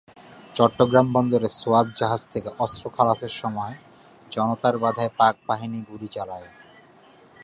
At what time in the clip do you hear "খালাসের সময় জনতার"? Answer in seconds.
2.89-4.75